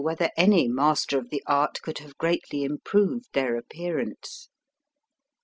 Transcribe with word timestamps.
95 0.03 0.19
whether 0.19 0.33
any 0.35 0.67
master 0.67 1.19
of 1.19 1.29
the 1.29 1.43
art 1.45 1.79
could 1.83 1.99
have 1.99 2.17
greatly 2.17 2.63
improved 2.63 3.27
their 3.33 3.55
appearance. 3.55 4.49